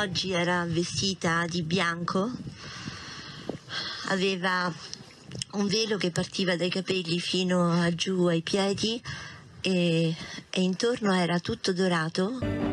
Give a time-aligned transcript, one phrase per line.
[0.00, 2.30] oggi era vestita di bianco,
[4.08, 4.72] aveva
[5.52, 9.00] un velo che partiva dai capelli fino a giù ai piedi
[9.60, 10.14] e,
[10.48, 12.69] e intorno era tutto dorato.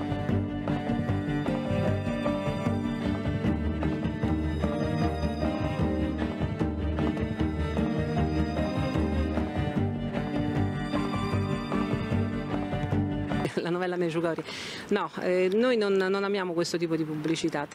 [13.62, 14.44] la novella Meggiugori.
[14.90, 17.68] No, eh, noi non, non amiamo questo tipo di pubblicità.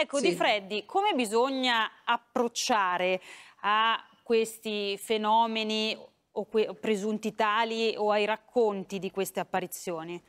[0.00, 0.28] Ecco, sì.
[0.28, 3.20] Di Freddi, come bisogna approcciare
[3.62, 5.96] a questi fenomeni
[6.30, 6.46] o
[6.80, 10.22] presunti tali o ai racconti di queste apparizioni?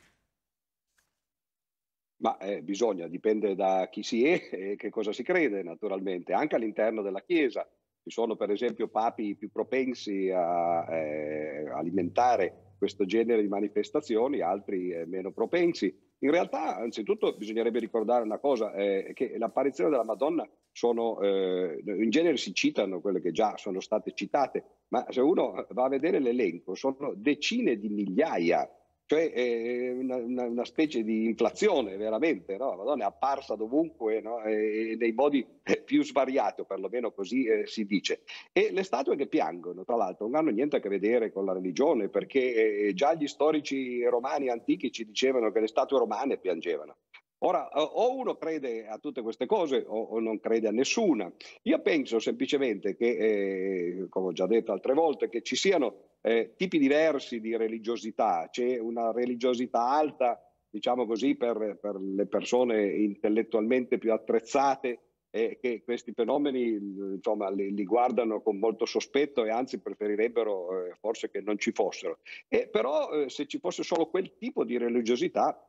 [2.16, 6.56] Ma eh, bisogna, dipende da chi si è e che cosa si crede, naturalmente, anche
[6.56, 7.64] all'interno della Chiesa.
[8.02, 14.90] Ci sono per esempio papi più propensi a eh, alimentare questo genere di manifestazioni, altri
[14.90, 15.94] eh, meno propensi.
[16.20, 22.08] In realtà, anzitutto, bisognerebbe ricordare una cosa, eh, che l'apparizione della Madonna sono, eh, in
[22.08, 26.20] genere si citano quelle che già sono state citate, ma se uno va a vedere
[26.20, 28.66] l'elenco, sono decine di migliaia
[29.10, 32.70] cioè è una, una, una, specie di inflazione veramente, no?
[32.70, 34.40] la Madonna è apparsa dovunque no?
[34.44, 35.44] e, e, nei modi
[35.84, 38.22] più svariati, perlomeno così eh, si dice.
[38.52, 41.52] E le statue che piangono, tra l'altro, non hanno niente a che vedere con la
[41.52, 46.98] religione, perché eh, già gli storici romani antichi ci dicevano che le statue romane piangevano.
[47.42, 51.32] Ora, o uno crede a tutte queste cose o, non crede a nessuna.
[51.62, 56.52] Io penso semplicemente che, eh, come ho già detto altre volte, che ci siano eh,
[56.54, 58.48] tipi diversi di religiosità.
[58.50, 64.98] C'è una religiosità alta, diciamo così, per, per le persone intellettualmente più attrezzate
[65.30, 70.96] e che questi fenomeni insomma, li, li, guardano con molto sospetto e anzi preferirebbero eh,
[71.00, 72.18] forse che non ci fossero.
[72.48, 75.64] E però eh, se ci fosse solo quel tipo di religiosità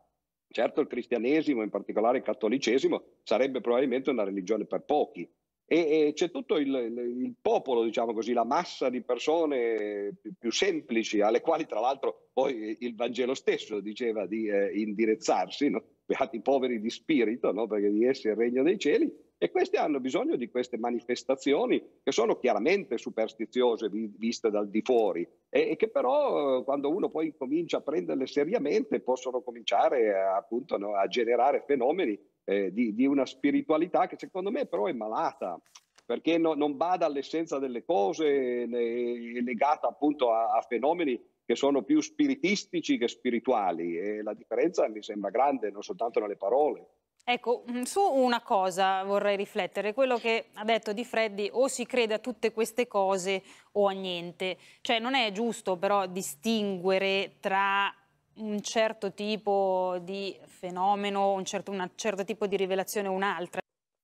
[0.52, 5.28] Certo il cristianesimo, in particolare il cattolicesimo, sarebbe probabilmente una religione per pochi.
[5.66, 10.34] E, e c'è tutto il, il, il, popolo, diciamo così, la massa di persone più,
[10.38, 15.82] più, semplici, alle quali tra l'altro poi il Vangelo stesso diceva di eh, indirizzarsi, no?
[16.06, 17.68] beati poveri di spirito, no?
[17.68, 19.10] perché di essi è il regno dei cieli,
[19.44, 25.28] e questi hanno bisogno di queste manifestazioni che sono chiaramente superstiziose viste dal di fuori
[25.50, 30.78] e, che però eh, quando uno poi comincia a prenderle seriamente possono cominciare a, appunto
[30.78, 35.60] no, a generare fenomeni eh, di, di, una spiritualità che secondo me però è malata
[36.06, 41.82] perché no, non bada all'essenza delle cose, è legata appunto a, a fenomeni che sono
[41.82, 46.86] più spiritistici che spirituali e la differenza mi sembra grande non soltanto nelle parole.
[47.24, 51.86] Ecco, mm, su una cosa vorrei riflettere, quello che ha detto Di Freddi, o si
[51.86, 53.44] crede a tutte queste cose
[53.74, 54.58] o a niente.
[54.82, 57.94] Cioè non è giusto però distinguere tra
[58.36, 63.62] un certo tipo di fenomeno, un certo, un certo tipo di rivelazione o un'altra.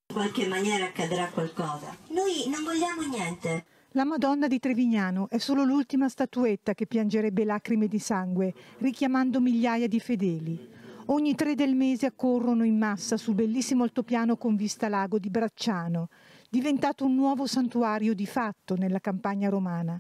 [0.10, 1.96] In qualche maniera accadrà qualcosa.
[2.10, 3.66] Noi non vogliamo niente.
[3.92, 9.88] La Madonna di Trevignano è solo l'ultima statuetta che piangerebbe lacrime di sangue, richiamando migliaia
[9.88, 10.77] di fedeli.
[11.10, 16.10] Ogni tre del mese accorrono in massa sul bellissimo altopiano con vista lago di Bracciano,
[16.50, 19.98] diventato un nuovo santuario di fatto nella campagna romana.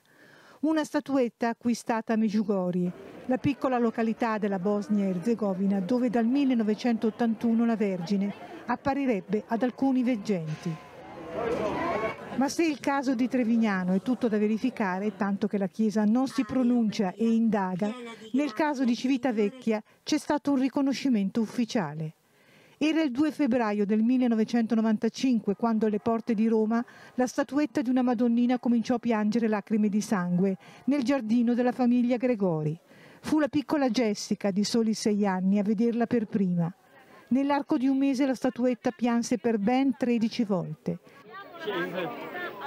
[0.61, 2.91] Una statuetta acquistata a Medjugorje,
[3.27, 8.33] la piccola località della Bosnia-Herzegovina dove dal 1981 la Vergine
[8.65, 10.86] apparirebbe ad alcuni veggenti.
[12.37, 16.27] Ma se il caso di Trevignano è tutto da verificare, tanto che la Chiesa non
[16.27, 17.91] si pronuncia e indaga,
[18.33, 22.13] nel caso di Civitavecchia c'è stato un riconoscimento ufficiale.
[22.77, 26.85] Era il 2 febbraio del 1995 quando alle porte di Roma
[27.15, 32.17] la statuetta di una Madonnina cominciò a piangere lacrime di sangue nel giardino della famiglia
[32.17, 32.79] Gregori.
[33.19, 36.71] Fu la piccola Jessica di soli sei anni a vederla per prima.
[37.29, 40.99] Nell'arco di un mese la statuetta pianse per ben 13 volte.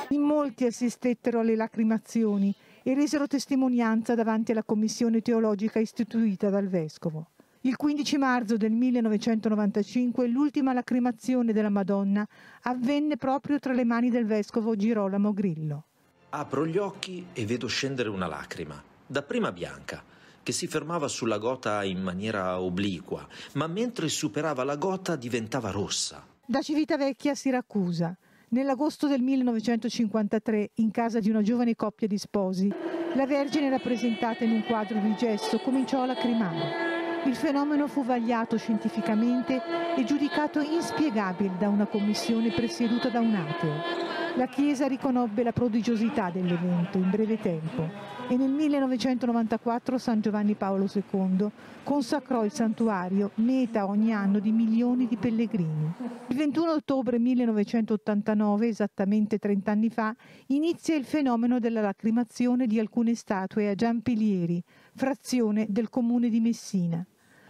[0.09, 7.29] In molti assistettero alle lacrimazioni e resero testimonianza davanti alla commissione teologica istituita dal Vescovo.
[7.63, 12.27] Il 15 marzo del 1995 l'ultima lacrimazione della Madonna
[12.63, 15.85] avvenne proprio tra le mani del vescovo Girolamo Grillo.
[16.31, 20.03] Apro gli occhi e vedo scendere una lacrima, dapprima bianca,
[20.43, 26.27] che si fermava sulla gota in maniera obliqua, ma mentre superava la gota diventava rossa.
[26.47, 28.17] Da Civitavecchia a Siracusa,
[28.53, 32.69] Nell'agosto del 1953, in casa di una giovane coppia di sposi,
[33.15, 37.23] la Vergine rappresentata in un quadro di gesso cominciò a lacrimare.
[37.27, 39.63] Il fenomeno fu vagliato scientificamente
[39.97, 44.10] e giudicato inspiegabile da una commissione presieduta da un ateo.
[44.37, 47.89] La Chiesa riconobbe la prodigiosità dell'evento in breve tempo
[48.29, 51.51] e nel 1994 San Giovanni Paolo II
[51.83, 55.93] consacrò il santuario, meta ogni anno di milioni di pellegrini.
[56.29, 60.15] Il 21 ottobre 1989, esattamente 30 anni fa,
[60.47, 64.63] inizia il fenomeno della lacrimazione di alcune statue a Giampilieri,
[64.95, 67.05] frazione del comune di Messina.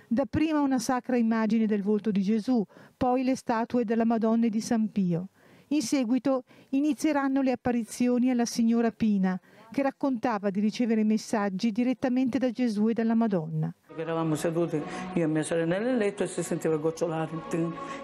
[0.08, 2.64] Dapprima una sacra immagine del volto di Gesù,
[2.96, 5.28] poi le statue della Madonna e di San Pio.
[5.72, 9.40] In seguito inizieranno le apparizioni alla signora Pina,
[9.70, 13.72] che raccontava di ricevere messaggi direttamente da Gesù e dalla Madonna.
[13.94, 14.82] Eravamo seduti
[15.14, 17.30] io e mia sorella nel letto e si sentiva gocciolare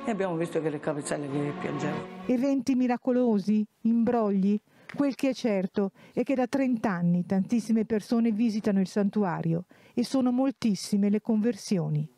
[0.05, 2.05] e abbiamo visto che le capezzelle che piangevano.
[2.27, 4.57] Eventi miracolosi, imbrogli.
[4.95, 10.05] Quel che è certo è che da 30 anni tantissime persone visitano il santuario e
[10.05, 12.09] sono moltissime le conversioni.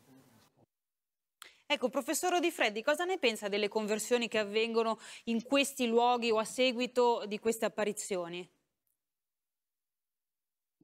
[1.71, 6.43] Ecco, professor Odifreddi, cosa ne pensa delle conversioni che avvengono in questi luoghi o a
[6.43, 8.49] seguito di queste apparizioni?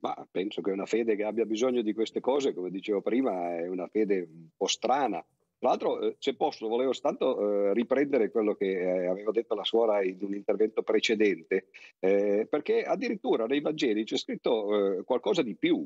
[0.02, 3.68] Ma penso che una fede che abbia bisogno di queste cose, come dicevo prima, è
[3.68, 5.26] una fede un po' strana.
[5.58, 9.64] Tra l'altro, eh, se posso, volevo soltanto eh, riprendere quello che eh, aveva detto la
[9.64, 15.56] suora in un intervento precedente, eh, perché addirittura nei Vangeli c'è scritto eh, qualcosa di
[15.56, 15.84] più.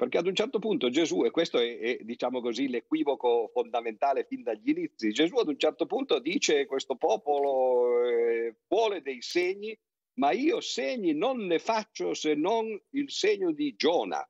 [0.00, 4.42] Perché ad un certo punto Gesù, e questo è, è, diciamo così l'equivoco fondamentale fin
[4.42, 9.78] dagli inizi, Gesù ad un certo punto dice questo popolo eh, vuole dei segni,
[10.14, 14.26] ma io segni non ne faccio se non il segno di Giona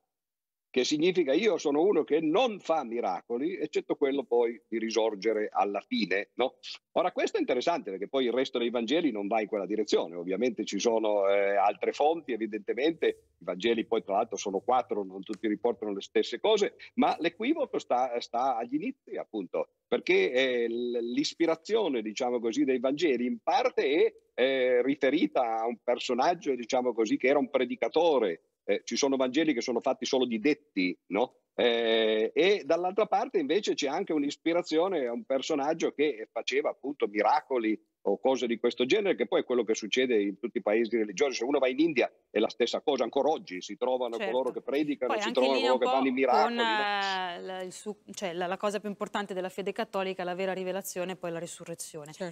[0.70, 5.80] che significa io sono uno che non fa miracoli, eccetto quello poi di risorgere alla
[5.80, 6.30] fine.
[6.34, 6.54] No?
[6.92, 10.14] Ora, questo è interessante perché poi il resto dei Vangeli non va in quella direzione.
[10.14, 13.06] Ovviamente ci sono eh, altre fonti, evidentemente.
[13.38, 17.78] I Vangeli poi tra l'altro sono quattro, non tutti riportano le stesse cose, ma l'equivoco
[17.78, 24.14] sta, sta agli inizi, appunto, perché eh, l'ispirazione, diciamo così, dei Vangeli in parte è
[24.34, 29.52] eh, riferita a un personaggio, diciamo così, che era un predicatore eh, ci sono Vangeli
[29.52, 31.34] che sono fatti solo di detti, no?
[31.54, 37.78] Eh, e dall'altra parte invece c'è anche un'ispirazione a un personaggio che faceva appunto miracoli
[38.02, 40.96] o cose di questo genere, che poi è quello che succede in tutti i paesi
[40.96, 41.36] religiosi.
[41.36, 44.30] Se uno va in India è la stessa cosa, ancora oggi si trovano certo.
[44.30, 46.56] coloro che predicano, poi si trovano coloro che fanno i miracoli.
[46.56, 47.46] Con, no?
[47.46, 51.12] la, su, cioè, la, la, cosa più importante della fede cattolica è la vera rivelazione
[51.12, 52.12] e poi la risurrezione.
[52.12, 52.24] Certo.